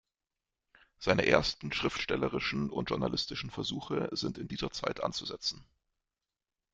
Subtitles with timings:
[0.97, 5.63] Seine ersten schriftstellerischen und journalistischen Versuche sind in dieser Zeit anzusetzen.